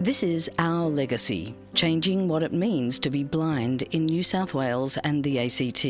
[0.00, 4.96] This is Our Legacy, changing what it means to be blind in New South Wales
[4.98, 5.84] and the ACT.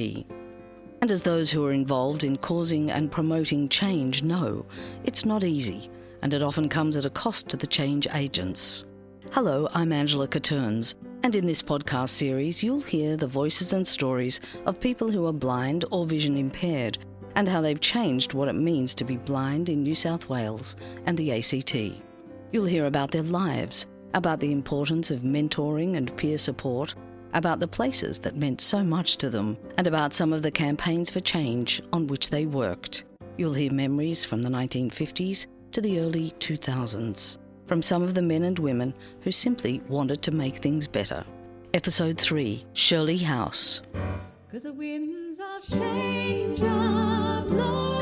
[1.03, 4.64] And as those who are involved in causing and promoting change know,
[5.05, 5.91] it's not easy,
[6.23, 8.86] and it often comes at a cost to the change agents.
[9.32, 14.40] Hello, I'm Angela Catterns, and in this podcast series, you'll hear the voices and stories
[14.64, 16.96] of people who are blind or vision impaired
[17.34, 21.14] and how they've changed what it means to be blind in New South Wales and
[21.18, 22.00] the ACT.
[22.52, 26.95] You'll hear about their lives, about the importance of mentoring and peer support,
[27.35, 31.11] about the places that meant so much to them, and about some of the campaigns
[31.11, 33.05] for change on which they worked.
[33.37, 38.45] You'll hear memories from the 1950s to the early 2000s, from some of the men
[38.45, 41.25] and women who simply wanted to make things better.
[41.75, 43.83] Episode 3 Shirley House.
[44.51, 47.98] Cause the winds of change are blowing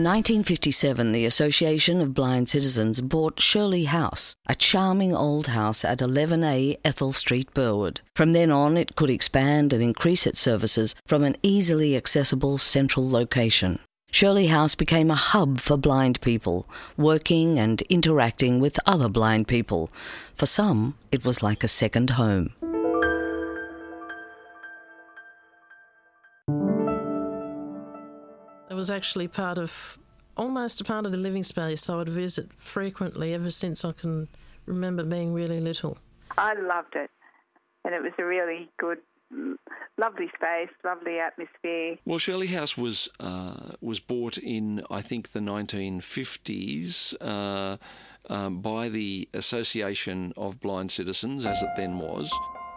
[0.00, 5.98] In 1957, the Association of Blind Citizens bought Shirley House, a charming old house at
[5.98, 8.00] 11A Ethel Street, Burwood.
[8.14, 13.10] From then on, it could expand and increase its services from an easily accessible central
[13.10, 13.78] location.
[14.10, 19.88] Shirley House became a hub for blind people, working and interacting with other blind people.
[20.34, 22.54] For some, it was like a second home.
[28.80, 29.98] Was actually part of,
[30.38, 34.26] almost a part of the living space I would visit frequently ever since I can
[34.64, 35.98] remember being really little.
[36.38, 37.10] I loved it,
[37.84, 38.98] and it was a really good,
[39.98, 41.96] lovely space, lovely atmosphere.
[42.06, 47.76] Well, Shirley House was uh, was bought in I think the 1950s uh,
[48.32, 52.32] um, by the Association of Blind Citizens, as it then was.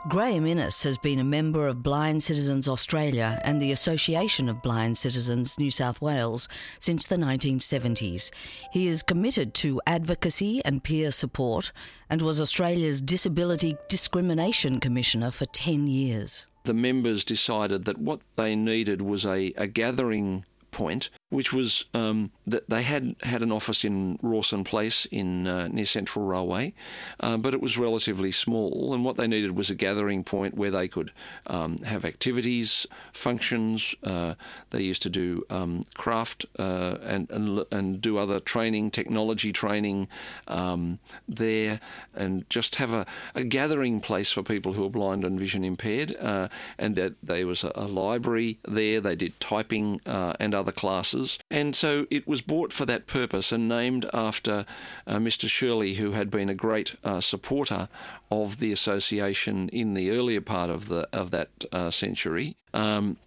[0.09, 4.97] Graeme Innes has been a member of Blind Citizens Australia and the Association of Blind
[4.97, 8.29] Citizens New South Wales since the 1970s.
[8.73, 11.71] He is committed to advocacy and peer support
[12.09, 16.47] and was Australia's Disability Discrimination Commissioner for 10 years.
[16.65, 22.31] The members decided that what they needed was a, a gathering point, which was um,
[22.45, 26.73] that they had had an office in Rawson Place in uh, near Central Railway,
[27.19, 30.71] uh, but it was relatively small, and what they needed was a gathering point where
[30.71, 31.11] they could
[31.47, 33.95] um, have activities, functions.
[34.03, 34.35] Uh,
[34.69, 40.07] they used to do um, craft uh, and, and and do other training, technology training
[40.47, 41.79] um, there,
[42.15, 46.15] and just have a, a gathering place for people who are blind and vision impaired.
[46.19, 49.01] Uh, and that there was a, a library there.
[49.01, 51.22] They did typing uh, and other classes.
[51.49, 54.65] And so it was bought for that purpose and named after
[55.07, 55.49] uh, Mr.
[55.49, 57.89] Shirley, who had been a great uh, supporter
[58.31, 62.55] of the association in the earlier part of the of that uh, century.
[62.73, 63.17] Um,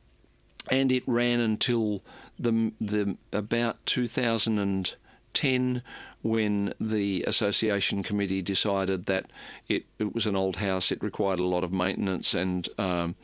[0.71, 2.03] and it ran until
[2.39, 5.83] the the about 2010
[6.23, 9.27] when the association committee decided that
[9.69, 13.15] it, it was an old house, it required a lot of maintenance, and um,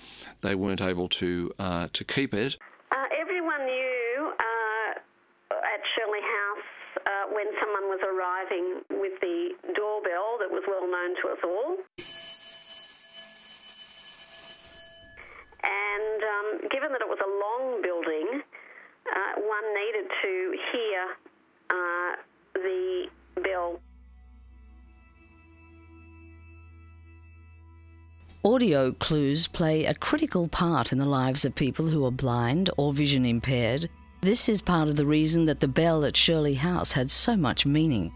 [0.40, 2.56] they weren't able to uh, to keep it.
[2.92, 6.68] Uh, everyone knew uh, at Shirley House
[7.06, 11.76] uh, when someone was arriving with the doorbell that was well known to us all.
[15.62, 18.42] And um, given that it was a long building,
[19.06, 20.32] uh, one needed to
[20.72, 20.98] hear
[21.70, 22.12] uh,
[22.54, 23.06] the
[23.42, 23.80] bell
[28.44, 32.92] Audio clues play a critical part in the lives of people who are blind or
[32.92, 33.88] vision impaired.
[34.22, 37.66] This is part of the reason that the bell at Shirley House had so much
[37.66, 38.12] meaning.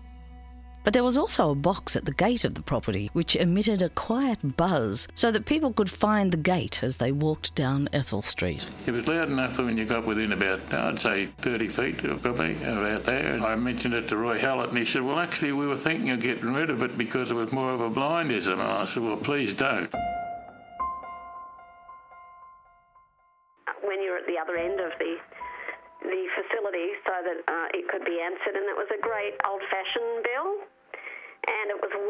[0.85, 3.89] But there was also a box at the gate of the property which emitted a
[3.89, 8.69] quiet buzz so that people could find the gate as they walked down Ethel Street.
[8.87, 12.53] It was loud enough when you got within about, I'd say, 30 feet of me,
[12.63, 13.35] about there.
[13.35, 16.11] And I mentioned it to Roy Hallett, and he said, Well, actually, we were thinking
[16.11, 18.53] of getting rid of it because it was more of a blindism.
[18.53, 19.93] And I said, Well, please don't.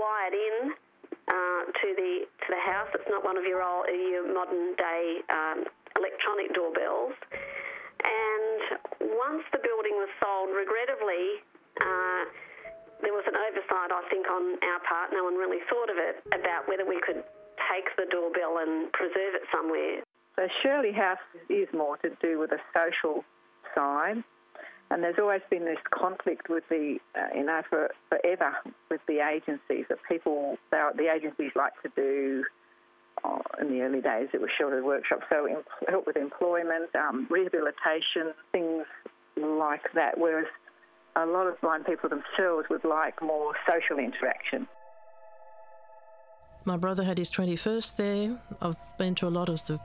[0.07, 0.57] Wired in
[1.27, 2.87] uh, to the to the house.
[2.95, 5.67] It's not one of your old your modern day um,
[5.99, 7.19] electronic doorbells.
[8.07, 8.79] And
[9.19, 11.43] once the building was sold, regrettably.
[11.83, 12.31] Uh,
[13.03, 15.13] there was an oversight I think, on our part.
[15.13, 17.21] No one really thought of it about whether we could
[17.69, 20.01] take the doorbell and preserve it somewhere.
[20.37, 23.25] So Shirley House is more to do with a social
[23.75, 24.23] side,
[24.91, 28.53] and there's always been this conflict with the, uh, you know, for forever
[28.91, 32.45] with the agencies that people, the agencies like to do.
[33.25, 35.49] Uh, in the early days, it was sheltered workshops, so
[35.89, 38.85] help with employment, um, rehabilitation, things
[39.37, 40.19] like that.
[40.19, 40.47] Whereas
[41.17, 44.69] a lot of blind people themselves would like more social interaction.
[46.67, 48.39] My brother had his 21st there.
[48.61, 49.81] I've been to a lot of the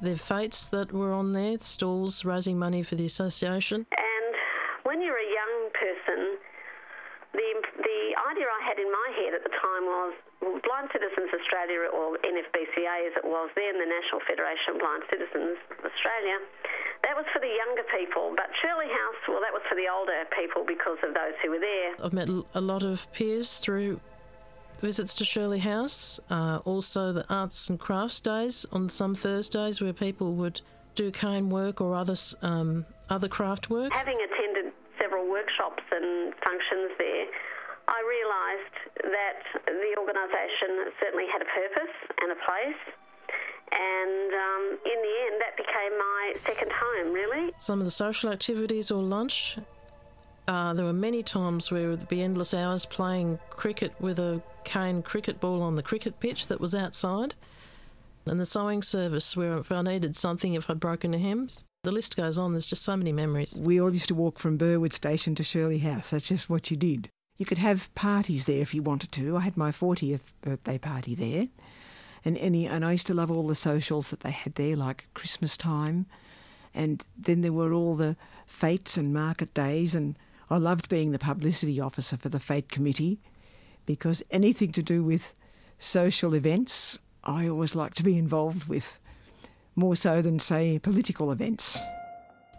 [0.00, 3.86] their fetes that were on there, stalls raising money for the association.
[3.96, 4.34] And
[4.82, 6.40] when you're a young person,
[7.36, 8.00] the the
[8.32, 12.16] idea I had in my head at the time was well, Blind Citizens Australia, or
[12.24, 16.36] NFBCA as it was then, the National Federation of Blind Citizens Australia,
[17.04, 18.32] that was for the younger people.
[18.36, 21.60] But Shirley House, well, that was for the older people because of those who were
[21.60, 21.96] there.
[22.00, 24.00] I've met a lot of peers through
[24.80, 29.92] visits to Shirley House, uh, also the arts and crafts days on some Thursdays where
[29.92, 30.60] people would
[30.94, 33.92] do cane work or other um, other craft work.
[33.92, 34.20] Having
[35.24, 37.26] workshops and functions there,
[37.88, 38.76] I realised
[39.12, 42.82] that the organisation certainly had a purpose and a place.
[43.74, 47.52] And um, in the end, that became my second home, really.
[47.58, 49.58] Some of the social activities or lunch
[50.46, 55.02] uh, there were many times where there'd be endless hours playing cricket with a cane
[55.02, 57.34] cricket ball on the cricket pitch that was outside,
[58.26, 61.46] and the sewing service where if I needed something, if I'd broken a hem.
[61.84, 63.60] The list goes on, there's just so many memories.
[63.60, 66.10] We all used to walk from Burwood Station to Shirley House.
[66.10, 67.10] That's just what you did.
[67.36, 69.36] You could have parties there if you wanted to.
[69.36, 71.48] I had my 40th birthday party there.
[72.24, 75.08] And, any, and I used to love all the socials that they had there, like
[75.12, 76.06] Christmas time.
[76.72, 78.16] And then there were all the
[78.46, 83.20] fetes and market days and I loved being the publicity officer for the Fete Committee
[83.84, 85.34] because anything to do with
[85.78, 88.98] social events, I always like to be involved with,
[89.76, 91.78] more so than, say, political events.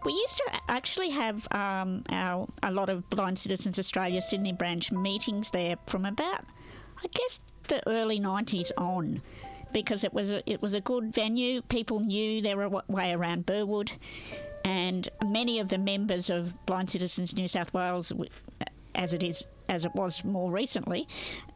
[0.03, 4.91] We used to actually have um, our a lot of Blind Citizens Australia Sydney branch
[4.91, 6.45] meetings there from about,
[7.03, 7.39] I guess,
[7.69, 9.23] the early '90s on,
[9.73, 11.63] because it was a, it was a good venue.
[11.63, 13.93] People knew their way around Burwood,
[14.63, 18.13] and many of the members of Blind Citizens New South Wales,
[18.93, 21.07] as it is as it was more recently,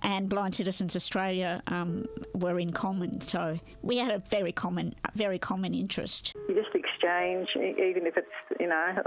[0.02, 3.22] and Blind Citizens Australia um, were in common.
[3.22, 6.34] So we had a very common, very common interest.
[6.48, 9.04] You just exchange, even if it's you know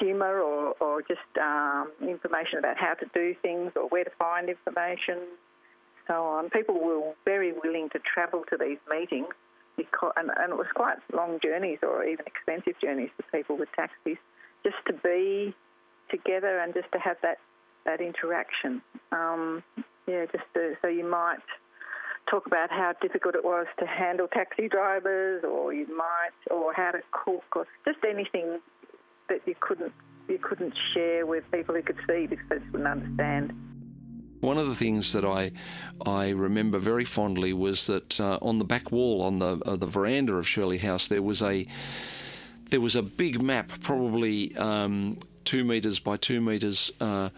[0.00, 4.48] humour or, or just um, information about how to do things or where to find
[4.48, 5.18] information,
[6.06, 6.50] so on.
[6.50, 9.28] People were very willing to travel to these meetings
[9.76, 13.68] because, and, and it was quite long journeys or even expensive journeys for people with
[13.76, 14.18] taxis,
[14.64, 15.54] just to be
[16.10, 17.38] together and just to have that
[17.84, 18.82] that interaction.
[19.12, 19.62] Um,
[20.06, 21.38] yeah, just to, so you might
[22.30, 26.92] talk about how difficult it was to handle taxi drivers, or you might, or how
[26.92, 28.60] to cook, or just anything
[29.28, 29.92] that you couldn't
[30.28, 33.52] you couldn't share with people who could see because they wouldn't understand.
[34.40, 35.52] One of the things that I
[36.04, 39.86] I remember very fondly was that uh, on the back wall on the uh, the
[39.86, 41.66] veranda of Shirley House there was a
[42.70, 45.14] there was a big map, probably um,
[45.44, 46.90] two metres by two metres.
[47.00, 47.28] Uh,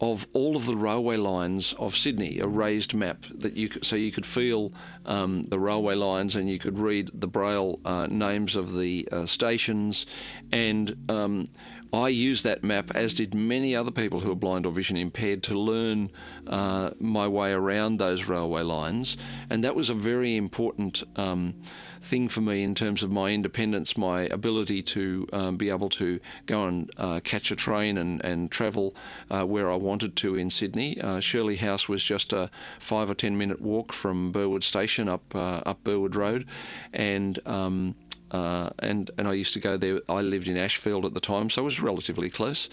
[0.00, 3.96] of all of the railway lines of Sydney, a raised map that you could, so
[3.96, 4.72] you could feel
[5.04, 9.26] um, the railway lines and you could read the braille uh, names of the uh,
[9.26, 10.06] stations,
[10.52, 11.44] and um,
[11.92, 15.42] I used that map, as did many other people who are blind or vision impaired,
[15.44, 16.10] to learn
[16.46, 19.16] uh, my way around those railway lines.
[19.50, 21.54] And that was a very important um,
[22.00, 26.20] thing for me in terms of my independence, my ability to um, be able to
[26.46, 28.94] go and uh, catch a train and, and travel
[29.30, 31.00] uh, where I wanted to in Sydney.
[31.00, 35.22] Uh, Shirley House was just a five or ten minute walk from Burwood Station up,
[35.34, 36.46] uh, up Burwood Road.
[36.92, 37.94] And um,
[38.30, 40.00] uh, and and I used to go there.
[40.08, 42.68] I lived in Ashfield at the time, so it was relatively close.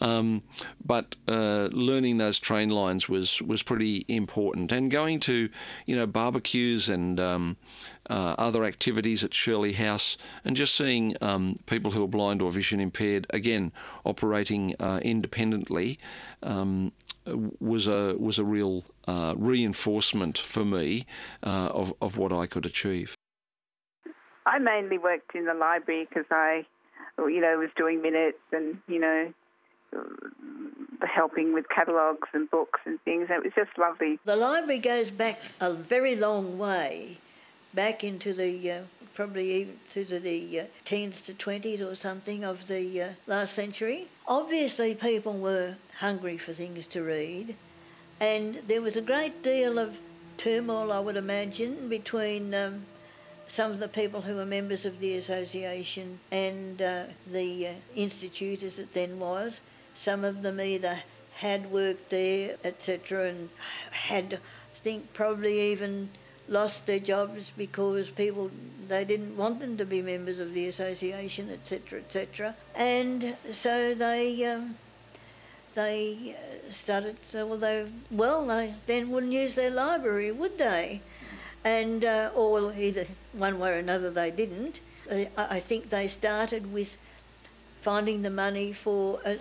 [0.00, 0.42] Um,
[0.84, 5.48] but uh, learning those train lines was was pretty important, and going to
[5.86, 7.56] you know barbecues and um,
[8.10, 12.50] uh, other activities at Shirley House, and just seeing um, people who are blind or
[12.50, 13.72] vision impaired again
[14.04, 15.98] operating uh, independently.
[16.42, 16.92] Um,
[17.58, 21.06] was a was a real uh, reinforcement for me
[21.42, 23.14] uh, of of what I could achieve.
[24.46, 26.66] I mainly worked in the library because I,
[27.18, 29.32] you know, was doing minutes and you know,
[31.02, 33.28] helping with catalogues and books and things.
[33.30, 34.18] It was just lovely.
[34.24, 37.18] The library goes back a very long way,
[37.72, 38.80] back into the uh,
[39.14, 44.08] probably even the, the uh, teens to twenties or something of the uh, last century.
[44.26, 47.54] Obviously, people were hungry for things to read.
[48.20, 49.98] And there was a great deal of
[50.36, 52.86] turmoil, I would imagine, between um,
[53.54, 58.64] some of the people who were members of the association and uh, the uh, institute
[58.64, 59.60] as it then was.
[59.94, 61.04] Some of them either
[61.36, 63.48] had worked there, etc., and
[63.92, 66.08] had, I think, probably even
[66.48, 68.50] lost their jobs because people
[68.88, 72.56] they didn't want them to be members of the association, etc., etc.
[72.74, 74.74] And so they um,
[75.74, 77.16] they uh, started.
[77.32, 81.02] Well, they well they then wouldn't use their library, would they?
[81.64, 84.80] And uh, or either one way or another they didn't.
[85.10, 86.98] Uh, I think they started with
[87.80, 89.38] finding the money for a,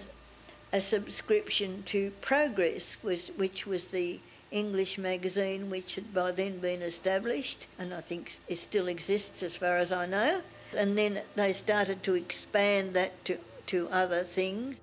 [0.71, 4.19] a subscription to Progress, which was the
[4.53, 9.55] English magazine which had by then been established, and I think it still exists as
[9.55, 10.41] far as I know.
[10.77, 13.37] And then they started to expand that to,
[13.67, 14.79] to other things.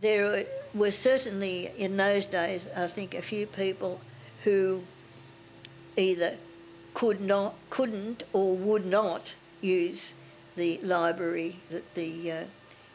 [0.00, 4.00] There were certainly in those days, I think, a few people
[4.44, 4.82] who
[5.98, 6.36] either
[6.94, 10.14] could not, couldn't, or would not use
[10.56, 12.44] the library that the uh,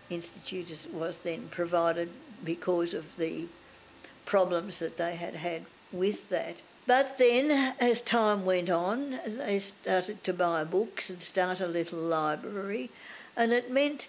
[0.09, 2.09] institute was then provided
[2.43, 3.45] because of the
[4.25, 6.61] problems that they had had with that.
[6.85, 11.99] But then, as time went on, they started to buy books and start a little
[11.99, 12.89] library,
[13.37, 14.07] and it meant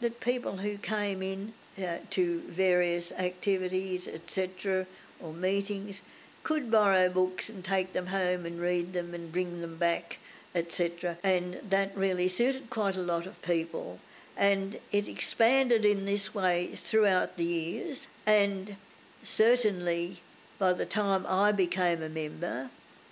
[0.00, 4.86] that people who came in uh, to various activities, etc.,
[5.18, 6.02] or meetings,
[6.50, 10.18] could borrow books and take them home and read them and bring them back,
[10.52, 11.16] etc.
[11.22, 14.00] And that really suited quite a lot of people.
[14.36, 18.08] And it expanded in this way throughout the years.
[18.26, 18.74] And
[19.22, 20.22] certainly
[20.58, 22.70] by the time I became a member,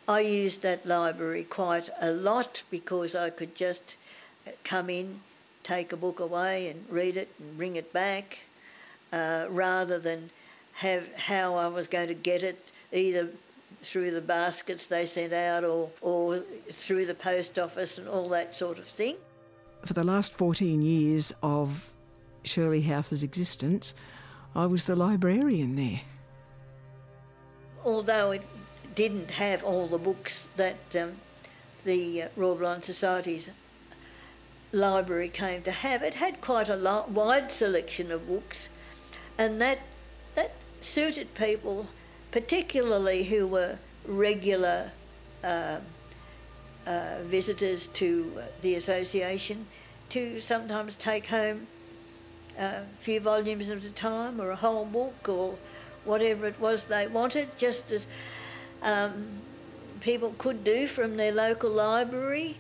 [0.08, 3.94] I used that library quite a lot because I could just
[4.64, 5.20] come in,
[5.62, 8.40] take a book away and read it and bring it back,
[9.12, 10.30] uh, rather than
[10.78, 13.28] have how I was going to get it either
[13.82, 16.40] through the baskets they sent out or, or
[16.72, 19.16] through the post office and all that sort of thing.
[19.84, 21.90] For the last 14 years of
[22.42, 23.94] Shirley House's existence,
[24.54, 26.00] I was the librarian there.
[27.84, 28.42] Although it
[28.94, 31.12] didn't have all the books that um,
[31.84, 33.50] the uh, Royal Blind Society's
[34.72, 38.68] library came to have, it had quite a lo- wide selection of books,
[39.38, 39.78] and that
[40.34, 41.88] that suited people
[42.30, 44.90] particularly who were regular
[45.42, 45.78] uh,
[46.86, 48.32] uh, visitors to
[48.62, 49.66] the association,
[50.10, 51.66] to sometimes take home
[52.58, 55.56] a few volumes at a time or a whole book or
[56.04, 58.06] whatever it was they wanted, just as
[58.82, 59.26] um,
[60.00, 62.56] people could do from their local library.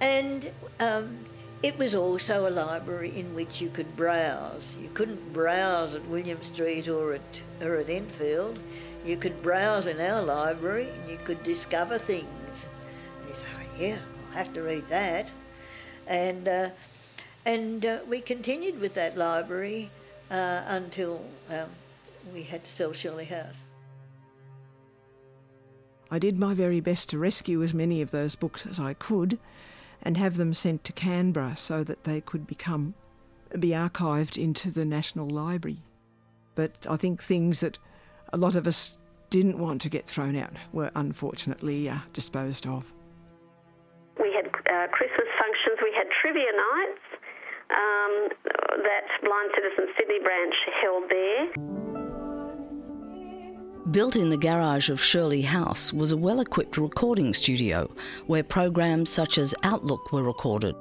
[0.00, 1.18] And um,
[1.62, 4.76] it was also a library in which you could browse.
[4.80, 8.58] You couldn't browse at William Street or at, or at Enfield
[9.06, 12.66] you could browse in our library and you could discover things.
[13.20, 13.98] And you say, oh, yeah,
[14.30, 15.30] I'll have to read that.
[16.06, 16.70] And, uh,
[17.44, 19.90] and uh, we continued with that library
[20.30, 21.68] uh, until um,
[22.34, 23.64] we had to sell Shirley House.
[26.10, 29.38] I did my very best to rescue as many of those books as I could
[30.02, 32.94] and have them sent to Canberra so that they could become
[33.58, 35.78] be archived into the National Library.
[36.54, 37.78] But I think things that
[38.32, 38.98] a lot of us
[39.30, 42.92] didn't want to get thrown out were unfortunately uh, disposed of.
[44.20, 47.02] We had uh, Christmas functions, we had trivia nights
[47.70, 48.28] um,
[48.82, 51.48] that Blind Citizen Sydney branch held there.
[53.90, 57.88] Built in the garage of Shirley House was a well equipped recording studio
[58.26, 60.74] where programs such as Outlook were recorded.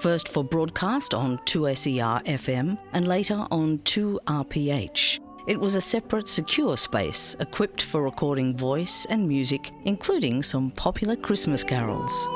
[0.00, 5.25] First for broadcast on 2SER FM and later on 2RPH.
[5.46, 11.14] It was a separate, secure space equipped for recording voice and music, including some popular
[11.14, 12.28] Christmas carols.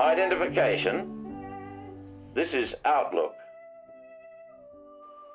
[0.00, 1.12] Identification.
[2.34, 3.34] This is Outlook.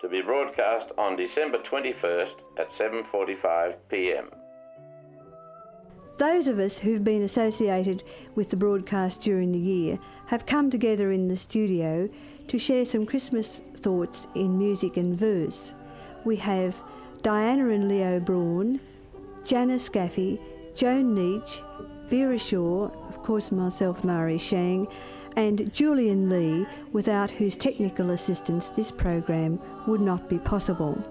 [0.01, 4.29] To be broadcast on December 21st at 7:45 p.m.
[6.17, 8.03] Those of us who've been associated
[8.35, 12.09] with the broadcast during the year have come together in the studio
[12.51, 15.73] to share some Christmas thoughts in music and verse.
[16.25, 16.75] We have
[17.21, 18.81] Diana and Leo Braun,
[19.45, 20.37] Janice Gaffey,
[20.75, 21.61] Joan Neach,
[22.09, 24.85] Vera Shaw, of course myself, Mari Shang,
[25.37, 31.01] and Julian Lee, without whose technical assistance this program would not be possible.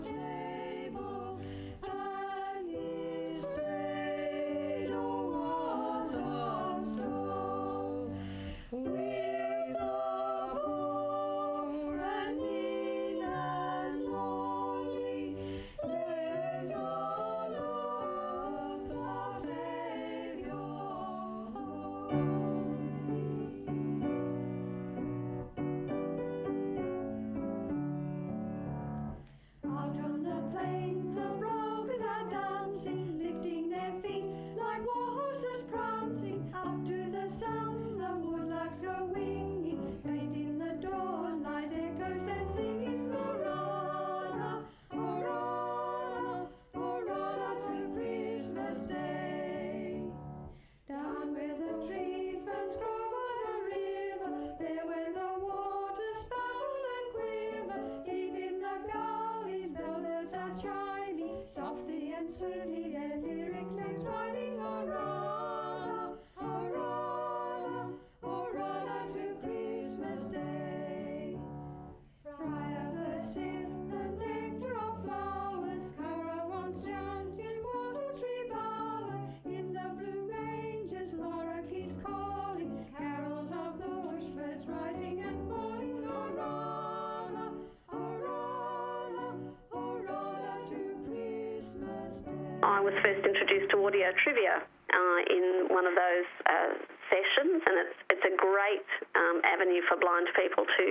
[92.63, 96.73] I was first introduced to audio trivia uh, in one of those uh,
[97.09, 98.85] sessions, and it's it's a great
[99.17, 100.87] um, avenue for blind people to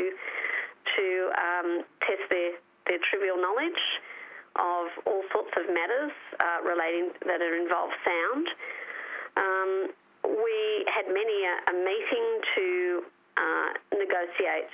[0.97, 1.05] to
[1.37, 1.69] um,
[2.01, 2.57] test their
[2.89, 3.83] their trivial knowledge
[4.57, 8.45] of all sorts of matters uh, relating that involve sound.
[9.37, 9.71] Um,
[10.25, 12.67] we had many a, a meeting to
[13.37, 14.73] uh, negotiate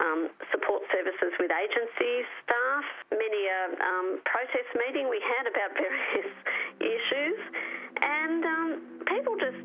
[0.00, 6.32] um, support services with agency staff, many a um, protest meeting we had about various
[6.80, 7.40] issues,
[8.00, 8.68] and um,
[9.06, 9.60] people just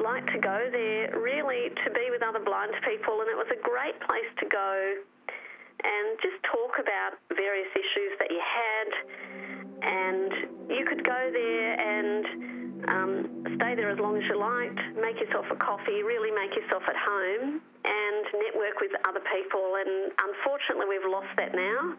[0.00, 3.60] like to go there really to be with other blind people, and it was a
[3.60, 4.72] great place to go
[5.84, 8.88] and just talk about various issues that you had,
[9.82, 10.30] and
[10.70, 12.24] you could go there and
[12.88, 13.12] um,
[13.56, 16.96] stay there as long as you liked, make yourself a coffee, really make yourself at
[16.96, 17.60] home,
[18.62, 19.74] network with other people.
[19.78, 21.94] And unfortunately, we've lost that now.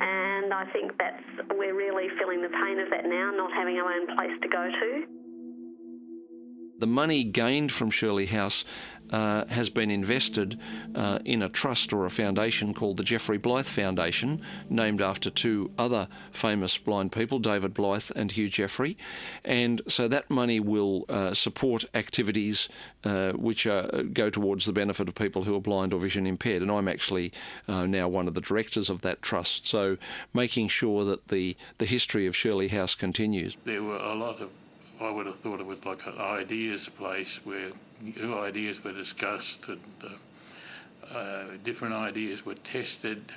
[0.00, 1.22] And I think that's
[1.58, 4.70] we're really feeling the pain of that now, not having our own place to go
[4.70, 5.17] to.
[6.78, 8.64] The money gained from Shirley House
[9.10, 10.60] uh, has been invested
[10.94, 15.72] uh, in a trust or a foundation called the Geoffrey Blythe Foundation, named after two
[15.76, 18.96] other famous blind people, David Blythe and Hugh Geoffrey.
[19.44, 22.68] And so that money will uh, support activities
[23.02, 26.62] uh, which are, go towards the benefit of people who are blind or vision impaired.
[26.62, 27.32] And I'm actually
[27.66, 29.66] uh, now one of the directors of that trust.
[29.66, 29.96] So
[30.32, 33.56] making sure that the, the history of Shirley House continues.
[33.64, 34.50] There were a lot of
[35.00, 39.68] I would have thought it was like an ideas place where new ideas were discussed
[39.68, 43.32] and uh, uh, different ideas were tested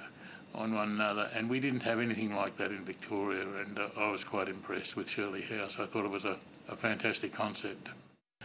[0.53, 1.29] on one another.
[1.33, 3.45] And we didn't have anything like that in Victoria.
[3.63, 5.77] And uh, I was quite impressed with Shirley House.
[5.79, 7.89] I thought it was a, a fantastic concept.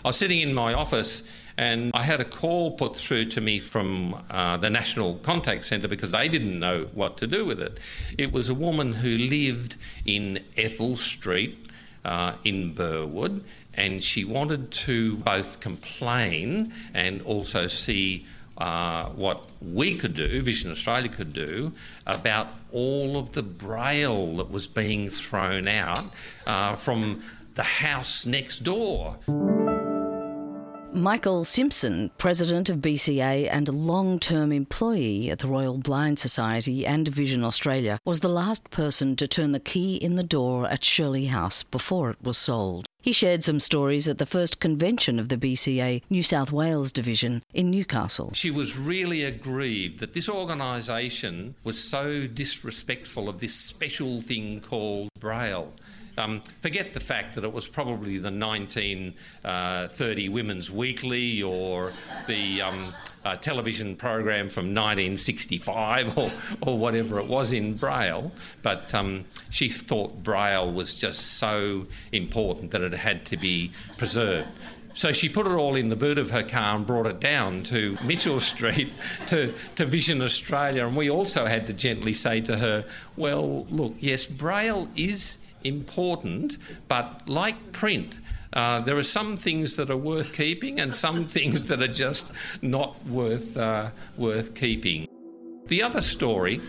[0.05, 1.23] I was sitting in my office
[1.57, 5.89] and I had a call put through to me from uh, the National Contact Centre
[5.89, 7.79] because they didn't know what to do with it.
[8.19, 11.66] It was a woman who lived in Ethel Street
[12.07, 19.97] uh, in Burwood, and she wanted to both complain and also see uh, what we
[19.97, 21.73] could do, Vision Australia could do,
[22.07, 26.05] about all of the braille that was being thrown out
[26.47, 27.23] uh, from
[27.55, 29.17] the house next door.
[30.97, 36.87] Michael Simpson, president of BCA and a long term employee at the Royal Blind Society
[36.87, 40.83] and Vision Australia, was the last person to turn the key in the door at
[40.83, 42.87] Shirley House before it was sold.
[43.03, 47.43] He shared some stories at the first convention of the BCA New South Wales division
[47.53, 48.31] in Newcastle.
[48.33, 55.11] She was really aggrieved that this organisation was so disrespectful of this special thing called
[55.21, 55.75] Braille.
[56.19, 61.93] Um, forget the fact that it was probably the 1930 uh, Women's Weekly or
[62.27, 66.31] the um, uh, television program from 1965 or,
[66.63, 72.71] or whatever it was in Braille, but um, she thought Braille was just so important
[72.71, 74.49] that it had to be preserved.
[74.95, 77.65] So she put it all in the boot of her car and brought it down
[77.65, 78.91] to Mitchell Street
[79.27, 80.87] to, to Vision Australia.
[80.87, 86.57] And we also had to gently say to her, well, look, yes, Braille is important,
[86.89, 88.15] but like print,
[88.53, 92.33] uh, there are some things that are worth keeping and some things that are just
[92.63, 95.07] not worth uh, worth keeping.
[95.67, 96.61] The other story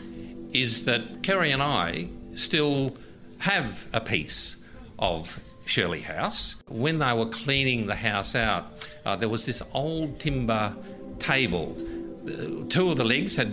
[0.54, 2.96] is that Kerry and I still
[3.40, 4.58] have a piece
[5.00, 6.56] of Shirley House.
[6.68, 10.76] When they were cleaning the house out, uh, there was this old timber
[11.20, 11.78] table.
[12.28, 13.48] Uh, two of the legs had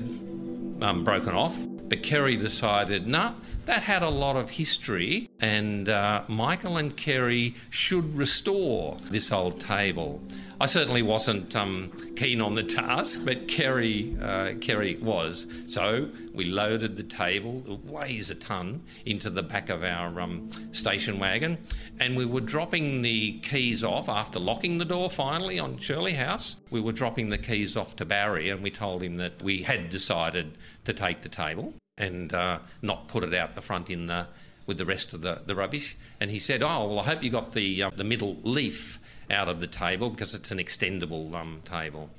[0.81, 1.57] um, broken off,
[1.95, 3.35] but Kerry decided, no, nah,
[3.67, 9.61] that had a lot of history, and uh, Michael and Kerry should restore this old
[9.61, 10.21] table.
[10.61, 15.47] I certainly wasn't um, keen on the task, but Kerry, uh, Kerry was.
[15.69, 20.51] So we loaded the table, it weighs a ton, into the back of our um,
[20.73, 21.59] station wagon,
[22.01, 26.57] and we were dropping the keys off after locking the door finally on Shirley House.
[26.71, 29.91] We were dropping the keys off to Barry, and we told him that we had
[29.91, 34.27] decided to take the table and uh, not put it out the front in the
[34.67, 35.97] with the rest of the, the rubbish.
[36.21, 38.99] And he said, "Oh, well, I hope you got the uh, the middle leaf
[39.31, 42.11] out of the table because it's an extendable um, table."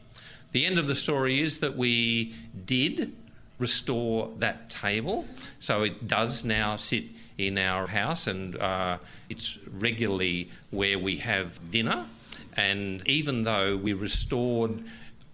[0.52, 2.34] The end of the story is that we
[2.66, 3.14] did
[3.60, 5.26] restore that table,
[5.60, 7.06] so it does now sit
[7.38, 8.98] in our house, and uh,
[9.30, 12.06] it's regularly where we have dinner.
[12.54, 14.82] And even though we restored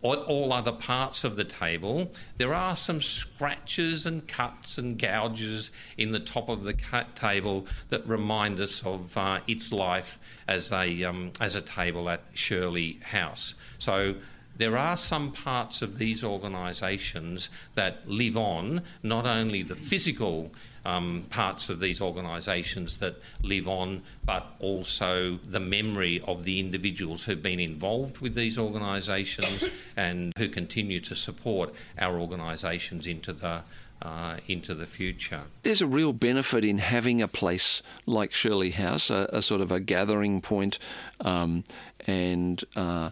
[0.02, 6.12] all other parts of the table, there are some scratches and cuts and gouges in
[6.12, 6.76] the top of the
[7.16, 12.22] table that remind us of uh, its life as a um, as a table at
[12.34, 13.54] Shirley House.
[13.78, 14.16] So
[14.58, 20.52] there are some parts of these organisations that live on, not only the physical
[20.86, 27.26] um, parts of these organisations that live on, but also the memory of the individuals
[27.26, 29.66] who've been involved with these organisations
[29.96, 33.62] and who continue to support our organisations into the
[34.02, 35.42] uh, into the future.
[35.62, 39.72] There's a real benefit in having a place like Shirley House, a, a sort of
[39.72, 40.80] a gathering point,
[41.20, 41.64] um,
[42.08, 43.12] and uh,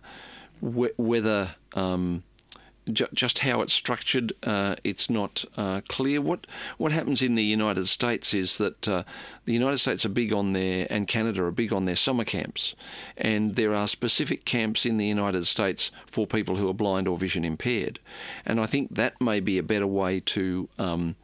[0.62, 2.24] wh- whether um,
[2.94, 6.22] ju- just how it's structured, uh, it's not uh, clear.
[6.22, 6.48] What
[6.78, 9.04] what happens in the United States is that uh,
[9.46, 12.76] the United States are big on their and Canada are big on their summer camps,
[13.18, 17.18] and there are specific camps in the United States for people who are blind or
[17.18, 18.00] vision impaired,
[18.46, 20.70] and I think that may be a better way to.
[20.78, 21.16] Um,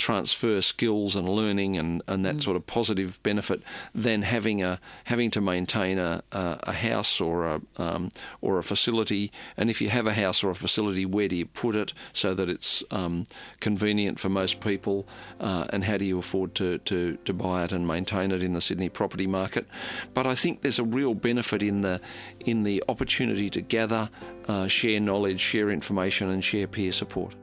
[0.00, 2.42] transfer skills and learning and, and that mm.
[2.42, 3.62] sort of positive benefit
[3.94, 8.08] than having a having to maintain a, a, a house or a um,
[8.40, 9.30] or a facility.
[9.56, 12.34] And if you have a house or a facility, where do you put it so
[12.34, 13.24] that it's um,
[13.60, 15.06] convenient for most people?
[15.38, 18.54] Uh, and how do you afford to, to, to buy it and maintain it in
[18.54, 19.66] the Sydney property market?
[20.14, 22.00] But I think there's a real benefit in the
[22.40, 24.08] in the opportunity to gather,
[24.48, 27.34] uh, share knowledge, share information, and share peer support.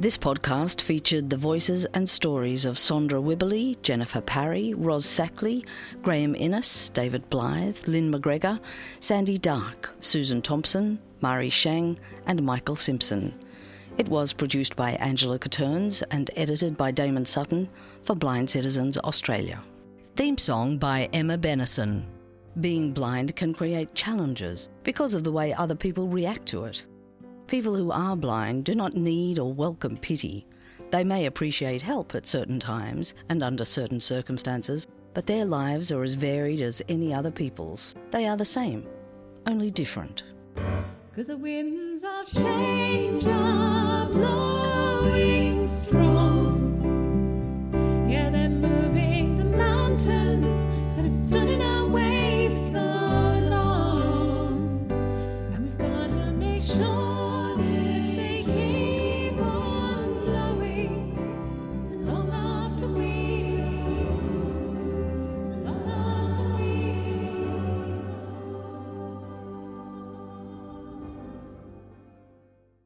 [0.00, 5.64] This podcast featured the voices and stories of Sondra Wibberley, Jennifer Parry, Ros Sackley,
[6.02, 8.60] Graeme Innes, David Blythe, Lynn McGregor,
[9.00, 13.34] Sandy Dark, Susan Thompson, Mari Shang, and Michael Simpson.
[13.96, 17.68] It was produced by Angela Catterns and edited by Damon Sutton
[18.04, 19.60] for Blind Citizens Australia.
[20.14, 22.04] Theme song by Emma Bennison.
[22.60, 26.84] Being blind can create challenges because of the way other people react to it.
[27.48, 30.46] People who are blind do not need or welcome pity.
[30.90, 36.02] They may appreciate help at certain times and under certain circumstances, but their lives are
[36.02, 37.96] as varied as any other people's.
[38.10, 38.86] They are the same,
[39.46, 40.24] only different.
[41.16, 46.60] Cause the winds of change are blowing strong.
[48.10, 50.44] Yeah, they're moving the mountains
[50.96, 51.62] that have stood in